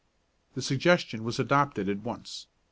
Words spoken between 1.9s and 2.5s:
once.